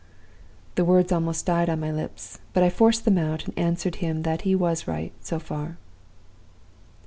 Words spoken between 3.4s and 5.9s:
and answered him that he was right so far.